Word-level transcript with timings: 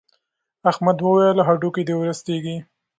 احمد 0.69 0.97
وويل: 1.05 1.37
هډوکي 1.47 1.83
دې 1.87 1.95
ورستېږي. 1.97 2.55